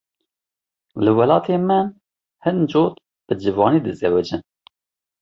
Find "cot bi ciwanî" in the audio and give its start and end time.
2.71-3.79